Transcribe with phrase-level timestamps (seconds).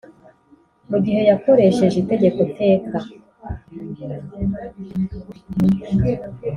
[0.89, 2.97] Mu gihe yakoresheje itegeko teka